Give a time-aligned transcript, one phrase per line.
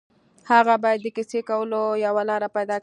[0.51, 2.79] هغه باید د کیسې کولو یوه لاره پيدا کړي